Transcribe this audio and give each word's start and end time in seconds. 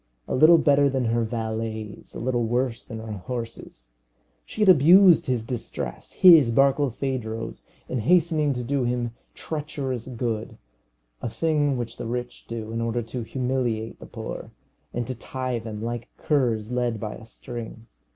A 0.27 0.33
little 0.33 0.57
better 0.57 0.89
than 0.89 1.05
her 1.05 1.23
valets, 1.23 2.15
a 2.15 2.19
little 2.19 2.41
worse 2.43 2.87
than 2.87 2.97
her 2.97 3.11
horses. 3.11 3.89
She 4.47 4.61
had 4.63 4.67
abused 4.69 5.27
his 5.27 5.43
distress 5.43 6.13
his, 6.13 6.51
Barkilphedro's 6.51 7.65
in 7.87 7.99
hastening 7.99 8.51
to 8.53 8.63
do 8.63 8.83
him 8.83 9.11
treacherous 9.35 10.07
good; 10.07 10.57
a 11.21 11.29
thing 11.29 11.77
which 11.77 11.97
the 11.97 12.07
rich 12.07 12.47
do 12.47 12.71
in 12.71 12.81
order 12.81 13.03
to 13.03 13.21
humiliate 13.21 13.99
the 13.99 14.07
poor, 14.07 14.49
and 14.91 15.05
to 15.05 15.13
tie 15.13 15.59
them, 15.59 15.83
like 15.83 16.09
curs 16.17 16.71
led 16.71 16.99
by 16.99 17.13
a 17.13 17.25
string. 17.27 17.85